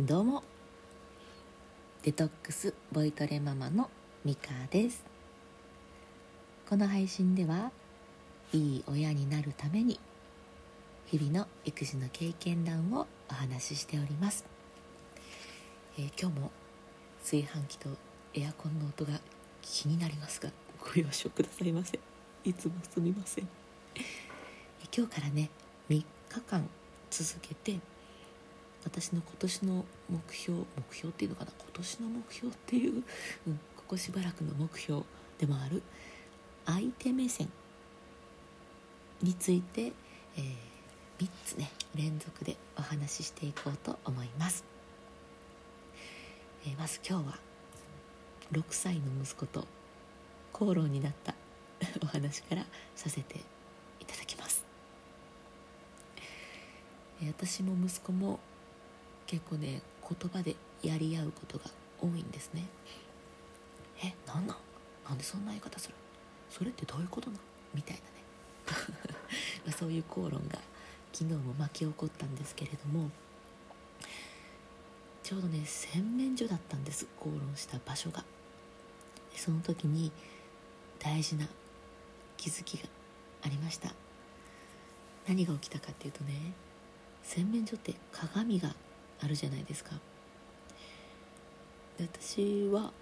[0.00, 0.42] どうも。
[2.02, 3.88] デトックスボイトレママの
[4.24, 5.04] ミカです。
[6.68, 7.70] この配信では
[8.52, 10.00] いい親になるために
[11.06, 14.44] 日々の育児の経験談をお話ししております、
[15.96, 16.50] えー、今日も
[17.20, 17.90] 炊飯器と
[18.34, 19.20] エアコンの音が
[19.62, 20.50] 気になりますが
[20.80, 22.00] ご容赦くださいませ。
[22.42, 23.48] いつもすみません。
[24.92, 25.50] 今日からね
[25.88, 26.04] 3日
[26.50, 26.68] 間
[27.12, 27.78] 続けて
[28.84, 31.52] 私の今年の目標目標っていうのかな？
[31.58, 33.02] 今年の目標っていう、
[33.46, 35.02] うん、ここしばらくの目標
[35.38, 35.82] でもある
[36.66, 37.48] 相手目線
[39.22, 39.92] について、
[40.36, 44.64] えー、3つね連続でお話ししていこうと思います、
[46.66, 47.38] えー、まず今日は
[48.52, 49.66] 6歳の息子と
[50.52, 51.34] 口論になった
[52.02, 52.64] お話から
[52.94, 53.40] させて
[54.00, 54.64] いただきます、
[57.22, 58.38] え、私も息子も
[59.26, 61.64] 結構ね言葉でやり合うことが
[62.00, 62.66] 多いんですね。
[64.02, 64.56] えなんなん？
[65.08, 65.94] なんでそんな言い方する？
[66.50, 67.38] それってどういうことな
[67.72, 69.72] みたいなね。
[69.72, 70.58] そういう口論が
[71.12, 73.10] 昨日も巻き起こったんですけれども
[75.22, 78.24] ちょうどね洗面所だったんです口論した場所が。
[79.34, 80.12] その時に
[80.98, 81.46] 大事な
[82.36, 82.88] 気づきが
[83.42, 83.92] ありました。
[85.26, 86.52] 何が起きたかっていうとね
[87.22, 88.74] 洗面所って鏡が
[89.24, 89.92] あるじゃないですか。
[91.98, 92.92] で私は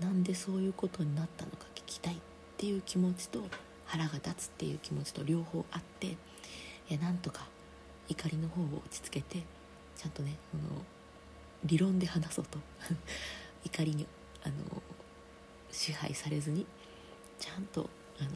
[0.00, 2.16] なんでそういうことになったのか聞きたいっ
[2.56, 3.42] ていう気持ちと
[3.84, 6.16] 腹が立つっていう気持ちと両方あって
[6.88, 7.46] いなんとか
[8.08, 9.42] 怒りの方を落ち着けて
[9.96, 10.82] ちゃんとねあの
[11.64, 12.58] 理論で話そうと。
[13.62, 14.06] 怒りに
[14.42, 14.54] あの
[15.70, 16.64] 支配されずに
[17.38, 18.30] ちゃんとあの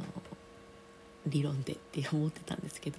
[1.26, 2.98] 理論でって思ってたんですけど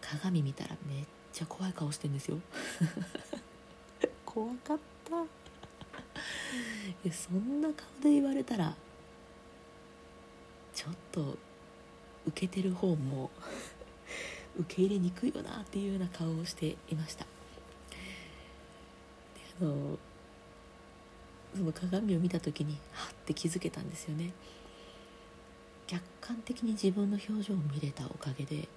[0.00, 2.38] 鏡見たらめっちゃ怖い顔してんですよ。
[4.24, 5.16] 怖かった。
[5.16, 8.76] いやそんな顔で言われたら
[10.72, 11.36] ちょっと
[12.28, 13.30] 受けてる方も
[14.60, 17.24] 受け入れにくいよなっていうような顔をしていました。
[17.24, 17.30] で
[19.60, 19.98] あの
[21.56, 24.32] その鏡を見た時にはって気づけたんですよね。
[25.88, 28.68] 客観的に自分の表情を見れたおかげで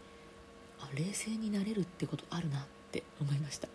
[0.79, 2.61] あ冷静になれるってことあるなっ
[2.91, 3.67] て思いました。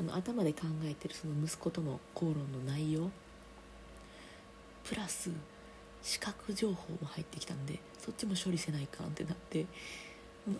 [0.00, 3.10] あの頭で考えてるその息子との口論の内容。
[4.84, 5.30] プラス
[6.02, 9.66] 視覚情報も入ってきたんでそっちも処理せないかんってなって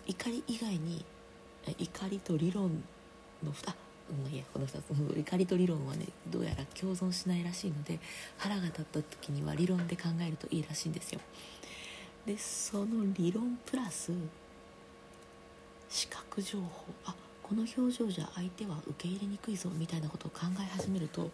[0.07, 1.03] 怒り以外に
[1.79, 2.83] 怒りと理論
[3.43, 3.73] の2
[4.11, 4.85] うん、いやこの2つ。
[5.19, 8.01] 怒りと理論はねどうやら共存しないらしいので
[8.39, 11.21] 腹が立った時には理論で考えるといいらしいんですよ。
[12.27, 14.13] でその理論プラス
[15.89, 16.67] 視覚情報。
[17.07, 21.31] あこの表情じゃ相手は受け入れにくいぞみたいなことを考え始めると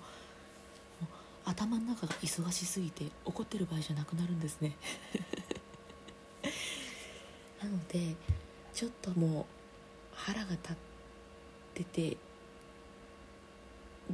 [1.45, 4.77] 頭の中が忙しすぎて怒ってる場合じゃなくなるんですね。
[7.61, 8.15] なので
[8.73, 9.45] ちょっともう
[10.15, 10.77] 腹が立っ
[11.75, 12.17] てて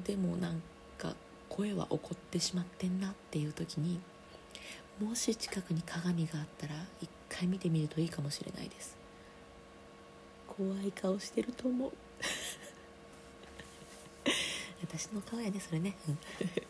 [0.04, 0.62] でもなん
[0.96, 1.14] か
[1.48, 4.00] 声は怒ってしまってんなっていう時に
[5.00, 8.99] もし近くに鏡があったら一回見てみるといいかもしれないです。
[10.60, 11.92] 怖い顔してると思う。
[14.82, 15.96] 私の顔やねそれね。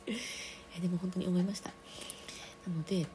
[0.80, 1.70] でも本当に思いました。
[2.68, 3.08] なので、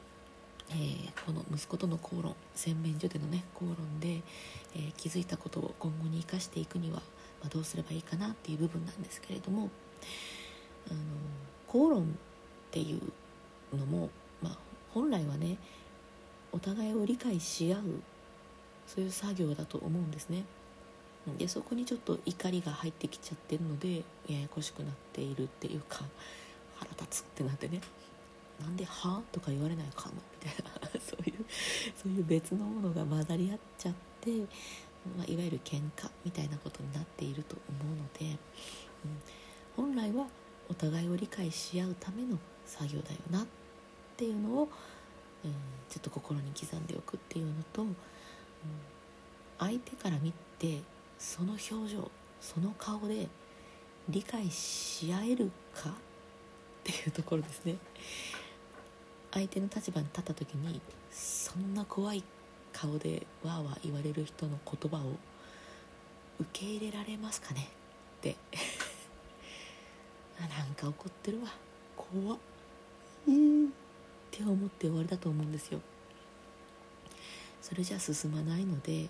[0.68, 4.22] えー、この息子との口論洗面所でのね口論で、
[4.74, 6.98] えー、気づいたことを今後に生かしていくには、
[7.40, 9.70] まあ、どうすればいいかなっていう部分なんですけれども
[10.90, 11.00] あの
[11.66, 12.06] 口論っ
[12.70, 14.10] ていうのも、
[14.42, 14.58] まあ、
[14.90, 15.56] 本来はね
[16.52, 17.82] お互いを理解し合う
[18.86, 20.44] そういう作業だと思うんですね。
[21.38, 26.04] でそこにちょっと怒りが入ってきちゃってるのでややこしくなっているっていうか
[26.78, 27.80] 腹立つってなってね。
[28.60, 30.70] なんで「は?」とか言われないかの みたいな。
[31.00, 31.44] そういう
[31.94, 34.30] そういう別のものが混ざり合っちゃって、
[35.16, 38.38] まあ、いわゆる喧嘩みたいなことになっていると思うので、
[39.76, 40.26] うん、本来は
[40.68, 43.46] お互いを理解し合うための作業だよなっ
[44.16, 44.68] ていうのを、
[45.44, 45.52] うん、
[45.88, 47.96] ちょっと心に刻んでおくっていうのと、うん、
[49.58, 50.82] 相手から見て
[51.18, 52.10] その表情
[52.40, 53.28] その顔で
[54.08, 55.92] 理解し合えるかっ
[56.84, 57.76] ていうところですね。
[59.32, 60.80] 相手の立場に立った時に
[61.10, 62.22] そんな怖い
[62.72, 65.10] 顔でわーわー言われる人の言葉を
[66.38, 67.68] 受け入れられますかね
[68.18, 68.36] って。
[70.38, 71.52] なんか怒ってるわ。
[71.96, 72.38] 怖っ。
[73.26, 73.70] うんっ
[74.30, 75.80] て思って終わりだと思うんですよ。
[77.62, 79.08] それじゃ進まないので、うん、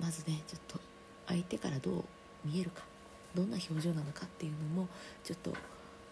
[0.00, 0.80] まずねちょっと
[1.26, 2.04] 相手からどう
[2.44, 2.82] 見えるか
[3.34, 4.88] どんな表情なのかっていうのも
[5.24, 5.52] ちょっと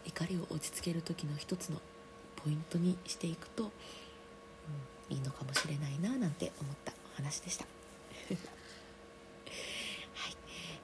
[0.05, 1.81] 怒りを落ち着ける時の一つの
[2.37, 3.67] ポイントにしていくと、う
[5.13, 7.65] ん、いいのかもしれないななんて思ったお話でした。
[7.65, 7.71] は
[10.29, 10.37] い、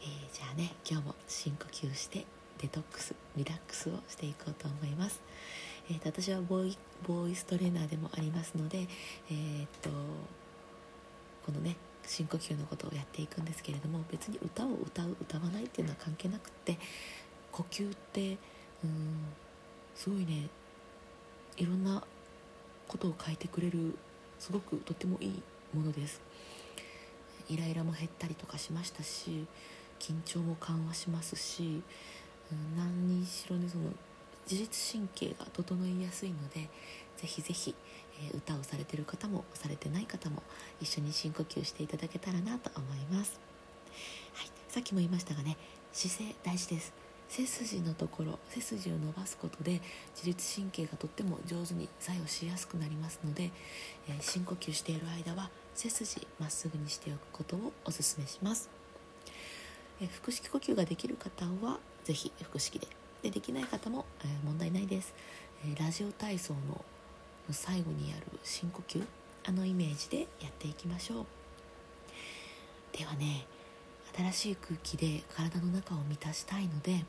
[0.03, 2.27] えー、じゃあね今日も深呼吸して
[2.59, 5.21] デトックスリラックスをしていこうと思います。
[5.91, 8.89] えーと、私はボーイボーイストレーナーでもありますので、
[9.31, 9.91] えーと
[11.45, 11.77] このね
[12.07, 16.79] 深呼吸のことをやっていくんですけれども別に歌を歌う歌わないっていうのは関係なくって
[17.51, 18.37] 呼吸って
[18.85, 19.27] うん
[19.95, 20.49] すごいね
[21.57, 22.03] いろんな
[22.89, 23.95] ことを変えてくれる
[24.39, 26.21] すごくとってもいいものです。
[27.49, 29.47] イライラも減ったりとかしましたし
[29.99, 31.83] 緊張も緩和しますし、
[32.51, 33.85] うん、何にしろねその
[34.51, 36.69] 自律神経が整いやすいので
[37.17, 37.75] ぜひぜひ、
[38.33, 40.43] え、歌をされてる方もされてない方も
[40.81, 43.41] 一緒に深呼吸していただけたらなと思います、
[44.35, 45.57] はい、さっきも言いましたがね
[45.93, 47.03] 姿勢大事です。
[47.33, 49.81] 背筋のところ背筋を伸ばすことで
[50.15, 53.51] 自律神経がとっても上手に作用しやすくなりますので、
[54.07, 58.69] えー、深呼吸している間は背筋まっすぐにしておくことをおすすめします、
[60.03, 62.87] えー、腹式呼吸ができる方は是非腹式で。
[63.23, 65.15] でできない方も、えー、問題ないです、
[65.65, 66.85] えラジオ体操の
[67.51, 69.05] 最後にやる深呼吸
[69.45, 71.27] あのイメージでやっていきましょう。
[72.97, 73.47] ではね
[74.17, 77.05] 新しい空気で体の中を満たしたいので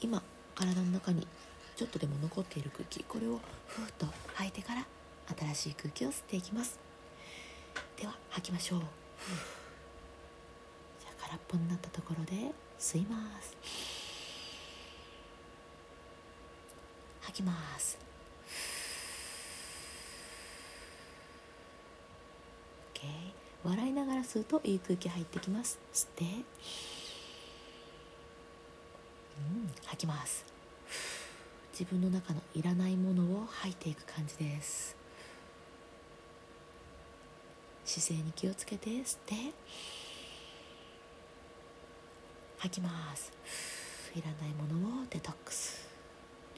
[0.00, 0.22] 今
[0.54, 1.26] 体の中に
[1.76, 4.86] ちょっとでも残っている空気これをふーっと吐いてから
[5.54, 6.78] 新しい空気を吸っていきます。
[7.98, 8.80] では吐きましょう。
[11.00, 13.56] じゃあ空っぽになったところで吸います。
[17.22, 18.11] 吐きます。
[23.64, 25.78] 笑いながら吸うといい空気入ってきます。
[25.92, 26.24] 吸って。
[26.24, 26.44] うん。
[29.86, 30.44] 吐きます。
[31.72, 34.96] 自分の中のいらないものを吐いていく感じです。
[37.84, 38.90] 姿勢に気をつけて。
[38.90, 39.34] 吸って。
[42.58, 43.32] 吐きます。
[44.14, 45.88] いらないものをデトックス。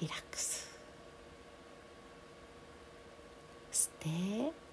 [0.00, 0.70] リラックス。
[3.73, 3.91] 吸っ
[4.50, 4.63] て。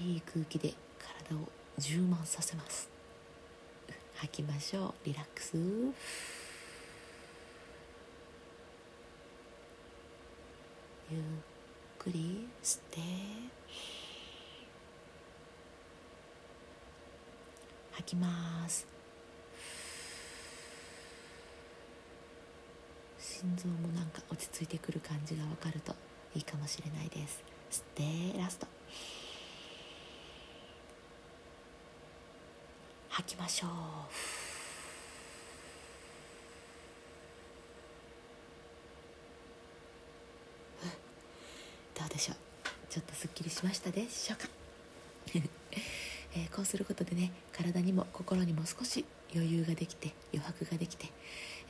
[0.00, 0.74] いい空気で
[1.28, 2.88] 体を充満させます。
[4.14, 4.94] 吐きましょう。
[5.04, 5.56] リラックス。
[11.10, 11.20] ゆっ
[11.98, 13.00] くり吸って。
[17.92, 18.86] 吐きます。
[23.18, 25.94] 心臓もなんか落ち着いてくる感じが分かると
[26.34, 27.42] いいかもしれないです。
[27.70, 28.66] 吸ってラスト。
[33.18, 33.70] 吐きましょう。
[41.98, 42.36] どうでしょう？
[42.88, 44.48] ちょっとすっきりしましたでしょうか、
[46.32, 49.04] えー、こうすることでね体にも心にも少し
[49.34, 51.06] 余裕ができて余白ができて、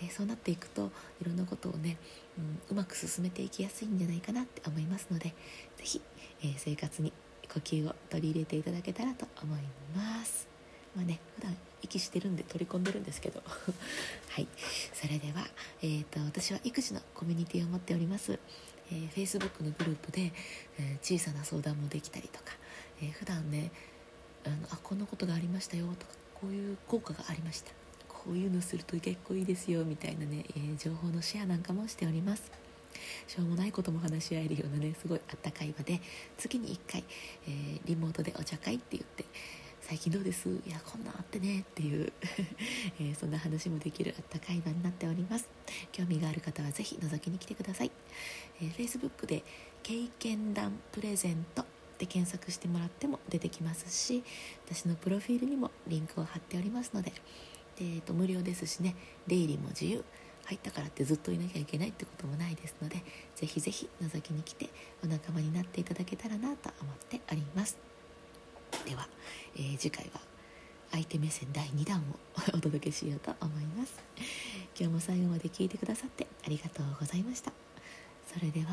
[0.02, 0.92] えー、そうなっていくと
[1.22, 1.96] いろんなことをね、
[2.36, 5.34] うん、うまく進めていきやすいんじゃないかなって思いますので
[5.78, 6.02] 是非、
[6.42, 7.10] えー、生活に
[7.50, 9.62] 呼吸を取り入れていただけたらと思い
[9.96, 10.46] ます。
[10.94, 11.20] まあね
[11.88, 13.42] 息してるんで取り込んでるんですけど。
[14.30, 14.46] はい。
[14.92, 15.48] それでは、
[15.82, 18.38] えーと、私は育児のコミュニティを持っております、
[18.90, 20.32] えー、Facebook のグループで、
[20.78, 22.56] えー、小さな相談もできたりとか、
[23.00, 23.72] えー、普段ね
[24.44, 27.72] あのあこんなことがありましたよとかこういう効果がありました。
[28.08, 32.50] こういうのすると結構いいですよみたいなね、えー、情報のシェアなんかもしております。
[33.26, 36.00] しょうもないことも話し合えるようなねすごいあったかい場で
[36.36, 37.04] 月に1回、
[37.46, 39.24] えー、リモートでお茶会って言って
[39.88, 40.50] 最近どうです？
[40.50, 42.12] いやこんなあってねっていう
[43.00, 45.48] えー、そんな話もできるあったかい場になっております。
[45.92, 47.90] 興味がある方はぜひ覗きに来てください、
[48.60, 49.42] えー、Facebook で
[49.82, 51.64] 経験談プレゼント
[51.96, 54.22] で検索してもらっても出てきますし
[54.66, 57.16] 私のプロフィールにもリンクを貼っておりますのでで、
[57.80, 58.94] えー、と無料ですしね
[59.26, 60.04] 出入りも自由。
[60.44, 63.02] 入ったからってずっといなきゃいけないってこともないですので
[63.36, 64.70] ぜひぜひ覗きに来て
[65.04, 67.97] お仲間になっていただけたらなと思っております。
[68.88, 69.06] では、
[69.54, 70.20] えー、次回は
[70.92, 72.02] 相手目線第2弾を
[72.56, 73.92] お届けしようと思います。
[74.78, 77.52] 今日も最後まで聞いてくださってありがとうございました。
[78.32, 78.70] それでは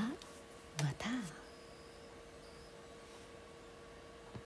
[0.82, 1.45] また。